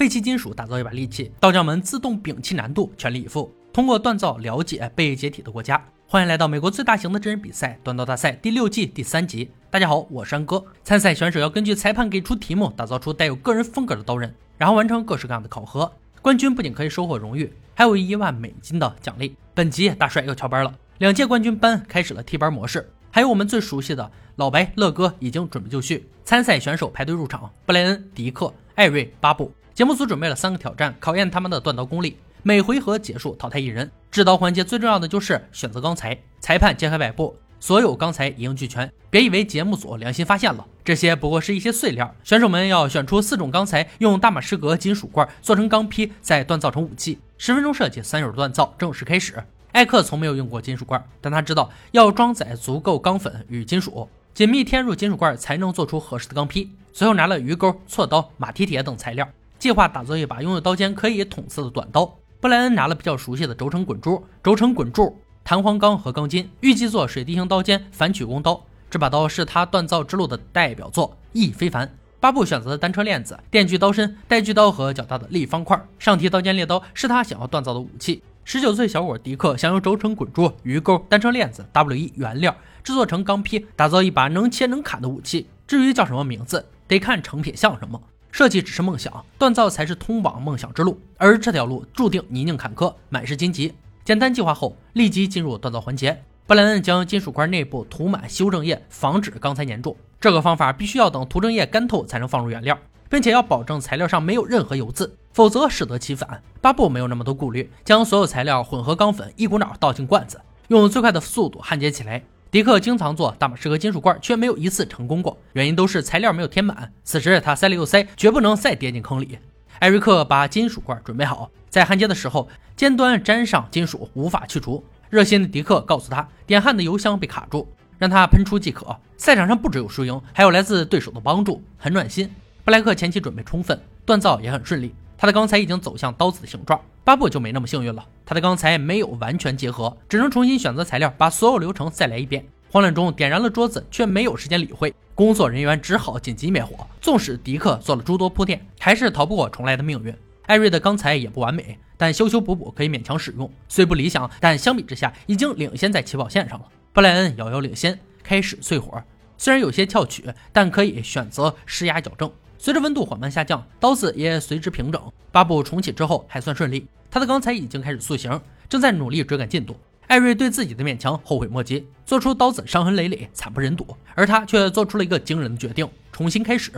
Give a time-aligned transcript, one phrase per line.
[0.00, 5.78] 废弃金属打造一把利器，刀匠们自动摒弃难度，全力以赴，通过锻造了解被解体的国家。
[6.06, 9.50] 欢迎来到美国最大型的真人比赛——锻刀大赛第六季第三集。
[9.68, 10.64] 大家好，我是安哥。
[10.82, 15.92] 参赛选手要根据裁判给出题目，打造出带有个人风格的刀刃，然后完成各式各样的考核。
[16.22, 19.36] 冠军不仅可以收获荣誉，还有一万美金的奖励。
[19.52, 22.90] 本集大帅要翘班了，两届冠军班开始了替班模式。
[23.10, 29.52] 还有我们最熟悉的老白乐哥已经准备就绪，参赛选手排队入场：布莱恩、迪克、艾瑞、巴布。
[29.80, 32.18] 节目组准备了三个挑战，考验他们的锻刀功力。
[32.42, 33.90] 每回合结束淘汰一人。
[34.10, 36.14] 制刀环节最重要的就是选择钢材。
[36.38, 38.92] 裁判揭开摆布，所有钢材一应俱全。
[39.08, 42.14] 别以为节目组良心发现了，这些不过是一些碎料。
[42.22, 47.18] 选手们要选出四种钢材，用大马士革金属罐做成钢坯，再锻造成武器。
[47.38, 49.42] 十分钟设计，三手锻造，正式开始。
[49.72, 56.68] 艾克从没有用过金属罐，但他知道要装载足够钢粉与金属，紧密填入金属罐才能做出合适的钢坯。
[56.92, 59.26] 随后拿了鱼钩、锉刀、马蹄铁等材料，
[59.60, 62.10] 计划打造一把拥有刀尖可以捅刺的短刀。
[62.40, 68.58] 布莱恩拿了比较熟悉的轴承滚珠、轴承滚柱、弹簧钢和钢筋，预计做水滴形刀尖反曲弓刀。
[68.88, 71.94] 这把刀是他锻造之路的代表作，意义非凡。
[72.18, 75.78] 巴布选择的单车链子、电锯刀身、带锯刀和较大的立方块。
[75.98, 78.22] 上提刀尖猎刀是他想要锻造的武器。
[78.44, 85.46] 十九岁小伙迪克想用轴承滚珠、鱼钩、单车链子、W 一原料制作成钢坯，打造一把能切能砍的武器。
[85.66, 88.00] 至于叫什么名字，得看成品像什么。
[88.32, 91.00] 设计只是梦想，锻造才是通往梦想之路。
[91.16, 93.74] 而这条路注定泥泞坎坷，满是荆棘。
[94.04, 96.22] 简单计划后，立即进入锻造环节。
[96.46, 99.96] 布莱恩将金属块内部涂满修正液，防止钢材粘住。
[100.20, 102.78] 这个方法必须要等涂正液干透才能放入原料。
[103.10, 106.40] 并且要保证材料上没有任何油渍，否则适得其反。
[106.60, 112.22] 巴布没有那么多顾虑，将所有材料混合钢粉，一股脑倒进罐子，用最快的速度焊接起来。
[112.50, 116.92] 迪克经常做大马士革金属罐，却没有一次成功过，原因都是材料没有填满。
[117.04, 119.38] 此时他塞了又塞，绝不能再跌进坑里。
[119.78, 124.84] 艾瑞克把金属罐准备好，在焊接的时候，尖端沾上金属，无法去除。
[125.10, 128.96] 热心的迪克告诉他，点焊的油箱被卡住，让他喷出即可。
[129.16, 132.28] 赛场上不只有输赢，还有来自对手的帮助，很暖心。
[132.64, 134.92] 布莱克前期准备充分，锻造也很顺利。
[135.16, 136.80] 他的钢材已经走向刀子的形状。
[137.02, 142.44] 巴布就没那么幸运了，他的钢材没有完全结合，只能重新选择材料，把所有流程再来一遍。
[142.70, 144.94] 慌乱中点燃了桌子，却没有时间理会。
[145.14, 146.86] 工作人员只好紧急灭火。
[147.00, 150.14] 纵使迪克做了诸多铺垫，还是逃不过重来的命运。
[150.46, 153.50] 艾瑞的钢材也不完美，但修修补补可以勉强使用。
[153.68, 156.66] 虽不理想，但相比之下已经领先在起跑线上了。
[156.92, 159.02] 布莱恩遥遥领先，开始淬火。
[159.36, 162.30] 虽然有些翘曲，但可以选择施压矫正。
[162.62, 165.00] 随着温度缓慢下降，刀子也随之平整。
[165.32, 168.38] 巴布重启之后还算顺利，他的钢材已经开始塑形，
[168.68, 169.74] 正在努力追赶进度。
[170.08, 173.96] 艾瑞对自己的勉强后悔莫及，做出刀子伤痕累累，惨不忍睹。
[174.14, 176.70] 而他却做出了一个惊人的决定：重新开始。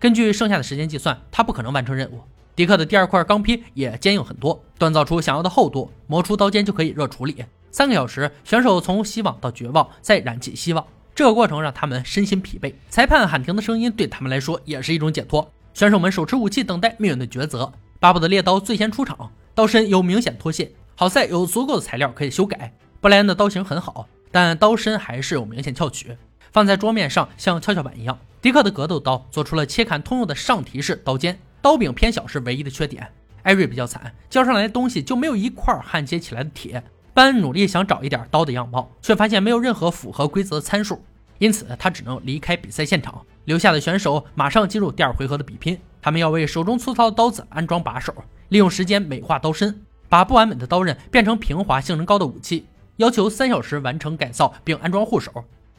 [0.00, 2.18] 根据剩下的时间计算，他不可能完成任务。
[2.56, 7.36] 迪克的第二块钢坯也坚硬很多，锻造出想要的厚度，磨出刀尖就可以热处理。
[7.70, 10.84] 三个小时，选手从希望到绝望，再燃起希望。
[11.20, 15.52] 这个过程让他们身心疲惫，裁判喊停的声音对他们来说也是一种解脱。
[15.74, 17.70] 选手们手持武器，等待命运的抉择。
[17.98, 22.72] 巴布的猎刀最先出场，刀身有明显脱线，好在有足够的材料可以修改。
[23.02, 26.16] 布莱恩的刀型很好，但刀身还是有明显翘曲，
[26.52, 28.18] 放在桌面上像跷跷板一样。
[28.40, 33.06] 迪克的格斗刀做出了切砍通用的上提式刀尖，刀柄偏小是唯一的缺点。
[33.42, 36.82] 艾瑞比较惨，交上来的东西就没有一块焊接起来的铁。
[37.20, 41.04] 班努力想找一点刀的样貌，却发现没有任何符合规则的参数。
[41.36, 43.20] 因此，他只能离开比赛现场。
[43.44, 45.78] 留下的选手马上进入第二回合的比拼。
[46.00, 48.14] 他们要为手中粗糙的刀子安装把手，
[48.48, 52.64] 利用时间美化刀身，把不完美的刀刃变成平滑、性能高的武器。
[52.96, 55.30] 要求三小时完成改造并安装护手。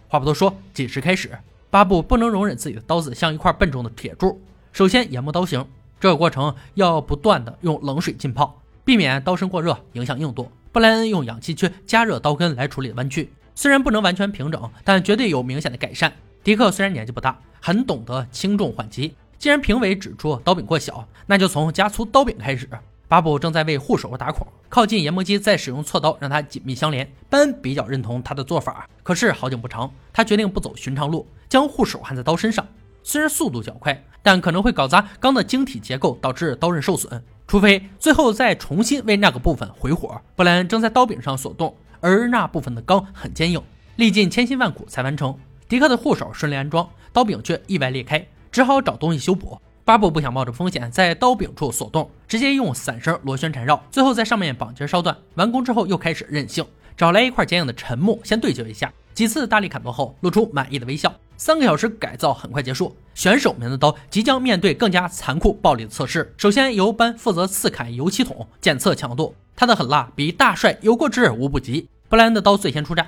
[0.10, 1.32] 话不多说，计时开始。
[1.72, 4.40] 巴布不能容忍自己的刀子像一块笨重的铁柱。
[4.72, 5.66] 首先研磨刀型，
[6.00, 10.52] 这个过程要不断的用冷水浸泡，避免刀身过热影响硬度。
[10.72, 13.32] 布莱恩用氧气圈加热刀根来处理弯曲。
[13.54, 16.12] 虽然不能完全平整，但绝对有明显的改善。
[16.44, 19.14] 迪克虽然年纪不大，很懂得轻重缓急。
[19.38, 22.68] 既然评委指出刀柄过小，那就从加粗刀柄开始。
[23.08, 27.12] 巴布正在为护手打孔，靠近研磨机，再使用锉刀让它紧密相连。
[27.30, 32.66] 班恩比较认同他的做法，可是好景不长，他决定不走寻常路，将护手焊在刀身上。
[33.04, 37.22] 虽然速度较快，但可能会搞砸钢的晶体结构，导致刀刃受损。
[37.52, 40.22] 除非最后再重新为那个部分回火。
[40.38, 41.76] 布莱恩正在刀柄上锁动。
[42.00, 43.62] 而那部分的钢很坚硬，
[43.98, 45.38] 历尽千辛万苦才完成。
[45.68, 49.60] 迪克的护手顺利安装，刀柄却意外裂开，只好找东西修补。
[49.84, 55.14] 巴布不想冒着风险在刀柄处锁动，直接用散绳螺旋缠绕，最后在上面绑结烧断。
[55.36, 56.66] 完工之后又开始任性，
[56.96, 58.90] 找来一块坚硬的沉木，先对接一下。
[59.14, 61.14] 几次大力砍剁后，露出满意的微笑。
[61.44, 66.32] 三个小时改造很快结束，选手们的刀即将面对更加残酷暴力的测试。
[66.38, 71.90] 首先由班负责刺砍油漆桶，检测强度，他的狠辣比大帅有过之而无不及。
[72.10, 73.08] 布莱恩的刀最先出战，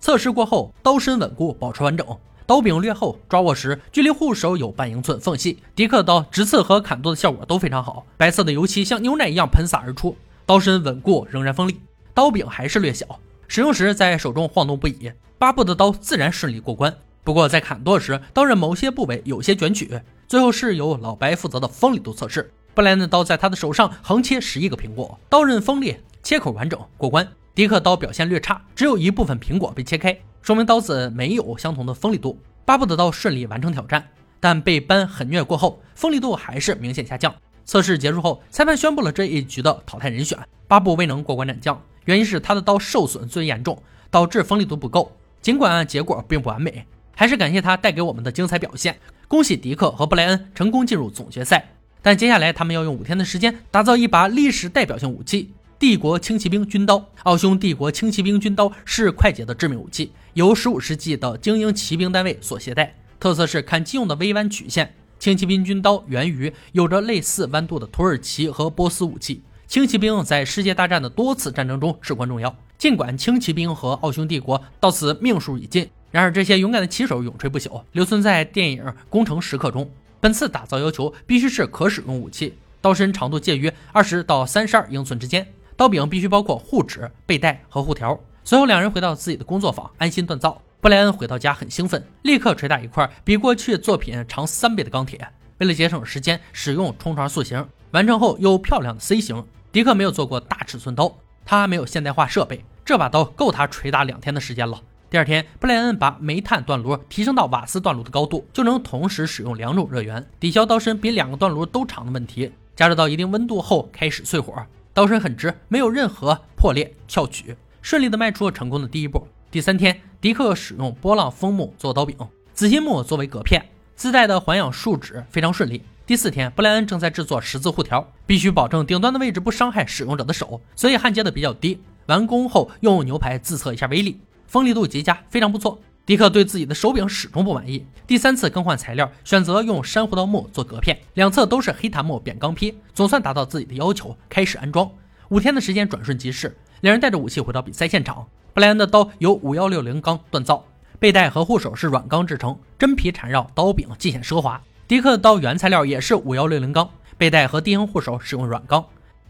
[0.00, 2.06] 测试过后，刀身稳固，保持完整。
[2.44, 5.62] 刀柄略厚，抓握时距离护手有半英寸缝隙。
[5.74, 10.14] 迪克刀直刺和砍剁的效果都非常好，白色的油漆像牛奶一样喷洒而出。
[10.44, 11.80] 刀身稳固，仍然锋利，
[12.12, 13.18] 刀柄还是略小，
[13.48, 15.10] 使用时在手中晃动不已。
[15.38, 20.00] 巴布的刀自然顺利过关，不过在砍剁时，刀刃某些部位有些卷曲。
[20.28, 27.26] 最后是由老白负责的锋利度测试，布莱恩的刀在他的手上横切十一个苹果，刀刃锋利，切口完整，过关。
[27.54, 30.16] 迪克刀表现略差，只有一部分苹果被切开。
[30.42, 32.38] 说明刀子没有相同的锋利度。
[32.64, 34.06] 巴布的刀顺利完成挑战，
[34.38, 37.34] 但被班狠虐过后，锋利度还是明显下降。
[37.64, 40.38] 测试结束后，裁判宣布了这一局的淘汰人选。
[40.66, 45.14] 巴布未能过关斩将，原因是他的刀受损最严重，导致锋利度不够。
[45.42, 48.98] 尽管结果并不完美，还是感谢他带给我们的精彩表现。
[49.28, 55.52] 恭喜迪克和布莱恩成功进入总决赛，但接下来他们要用五天的时间打造一把历史代表性武器。
[55.78, 64.94] 帝国轻骑兵军刀，奥匈帝国轻骑兵军刀是快捷的致命武器，由15世纪的精英骑兵单位所携带，特色是砍击用的微弯曲线。
[65.18, 69.42] 轻骑兵军刀源于有着类似弯度的土耳其和波斯武器。
[69.68, 72.56] 轻骑兵在世界大战的多次战争中至关重要。
[72.78, 79.90] 尽管轻骑兵和奥匈帝国到此命数已尽，然而这些勇敢的骑手永垂不朽，留存在电影《攻城时刻》中。
[80.20, 85.46] 本次打造要求必须是可使用武器，刀身长度介于二十到三十二英寸之间。
[85.76, 88.18] 刀柄必须包括护指、背带和护条。
[88.44, 90.62] 随后，两人回到自己的工作坊，安心锻造。
[90.80, 95.28] 布莱恩回到家很兴奋，立刻捶打一块比过去作品长三倍的钢铁。
[95.58, 99.44] 为了节省时间，使用冲床塑形，完成后又漂亮的 C 型。
[99.70, 104.80] 迪克没有做过大尺寸刀，他没有现代化设备，这把刀够他捶打两天的时间了。
[105.10, 112.50] 第二天，布莱恩把煤炭锻炉提升到瓦斯锻炉的高度，就能同时使用两种热源，抵消刀身比两个锻炉都长的问题。
[112.74, 114.54] 加热到一定温度后，开始淬火。
[114.94, 119.28] 刀身很直，没有任何破裂翘曲，顺利的迈出了成功的第一步。
[119.50, 122.16] 第三天，迪克使用波浪枫木做刀柄，
[122.54, 123.62] 紫心木作为隔片，
[123.94, 125.82] 自带的环氧树脂非常顺利。
[126.08, 131.78] 第四天，布莱恩正在制作十字护条，必须保证顶端的位置不伤害使用者的手，所以焊接的比较低。
[132.06, 135.78] 完工后用牛排自测一下威力，锋利度极佳，非常不错。
[136.06, 144.90] 迪克对自己的手柄始终不满意，第三次更换材料，选择用珊瑚刀木做隔片，两侧都是黑檀木扁钢坯，总算达到自己的要求，开始安装。
[145.28, 148.26] 五天的时间转瞬即逝，两人带着武器回到比赛现场。
[148.54, 150.64] 布莱恩的刀由五幺六零钢锻造，
[150.98, 154.58] 背带和护手是软钢制成，真皮缠绕，刀柄尽显奢华。
[154.88, 156.88] 迪克的刀原材料也是五幺六零钢，
[157.18, 158.82] 背带和低音护手使用软钢。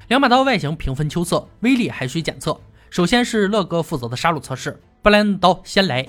[0.07, 2.61] 两把刀外形平分秋色，威力还需检测。
[2.91, 6.07] 首先是乐哥负责的杀戮测试，布莱恩的刀先来。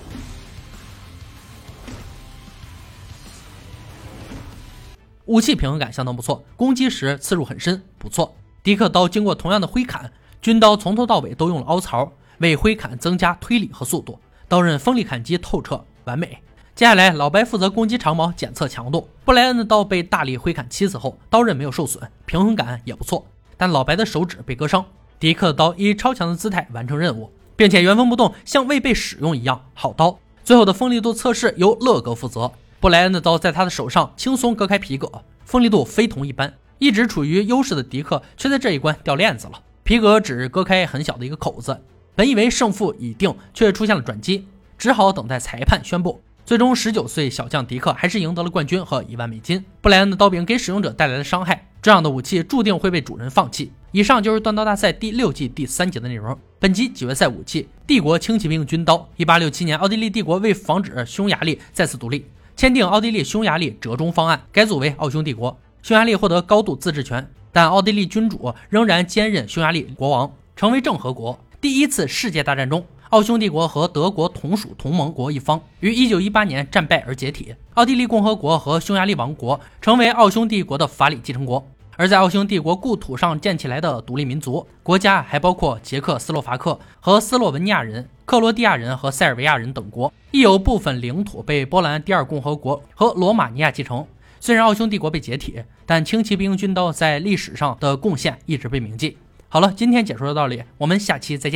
[5.24, 8.36] 武器平衡感相当不错，攻击时刺入很深，不错。
[8.62, 14.20] 迪克刀经过同样的挥砍，军刀从头到尾都用了凹槽，为挥砍增加推力和速度。
[14.46, 16.40] 刀刃锋利，砍击透彻，完美。
[16.80, 19.06] 接下来，老白负责攻击长矛，检测强度。
[19.22, 23.26] 布莱恩的刀被大力挥砍七次后，刀刃没有受损，平衡感也不错。
[23.58, 24.82] 但老白的手指被割伤。
[25.18, 29.62] 迪克的刀以超强的姿态完成任务，并且原封不动，像未被使用一样。
[29.74, 30.18] 好刀。
[30.42, 32.50] 最后的锋利度测试由乐哥负责。
[32.80, 36.54] 布莱恩的刀在他的手上轻松割开皮革，锋利度非同一般。
[36.78, 41.78] 一直处于优势的迪克却在这一关掉链子了，皮革只割开很小的一个口子。
[42.14, 46.22] 本以为胜负已定，却出现了转机，只好等待裁判宣布。
[46.50, 49.64] 最终，十九岁小将迪克还是赢得了冠军和一万美金。
[49.80, 53.70] 布莱恩的刀柄给使用者带来了伤害，这样的武器注定会被主人放弃。
[53.92, 56.36] 以上就是断刀大赛第六季第三集的内容。
[56.58, 59.08] 本集决赛武器：帝国轻骑兵军刀。
[59.16, 62.26] 一八六七年，奥地利帝国为防止匈牙利再次独立。
[62.56, 65.56] 签订奥地利匈牙利折中方案，改组为奥匈帝国。
[65.84, 71.38] 匈牙利获得高度自治权，但奥地利君主仍然兼任匈牙利国王，成为正和国。
[71.60, 77.52] 第一次世界大战中，奥匈帝国和德国同属同盟国一方，于1918年战败而解体。
[77.74, 81.66] 奥地利共和国和匈牙利王国成为奥匈帝国的法理继承国。
[81.96, 88.08] 而在奥匈帝国故土上建起来的独立民族国家还包括捷克斯洛伐克和斯洛文尼亚人。
[88.24, 94.06] 克罗地亚人和塞尔维亚人等国亦有部分领土被波兰第二共和国和罗马尼亚继承。
[94.38, 99.18] 虽然奥匈帝国被解体，但轻骑兵军刀在历史上的贡献一直被铭记。
[99.48, 101.48] 好了，今天解说到这里，我们下期再见。